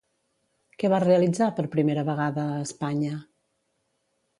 Què 0.83 0.91
va 0.93 1.01
realitzar, 1.03 1.51
per 1.61 1.67
primera 1.77 2.07
vegada 2.11 2.49
a 2.49 2.59
Espanya? 2.67 3.17